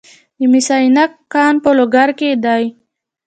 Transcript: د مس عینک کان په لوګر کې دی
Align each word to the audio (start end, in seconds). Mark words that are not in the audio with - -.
د 0.39 0.41
مس 0.51 0.67
عینک 0.77 1.11
کان 1.33 1.53
په 1.63 1.69
لوګر 1.77 2.09
کې 2.19 2.29
دی 2.43 2.63